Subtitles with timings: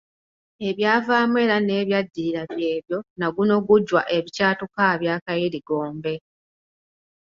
[0.69, 6.13] Ebyavaamu era n’ebyaddirira byebyo nagunogujwa ebikyatukaabya akayirigombe.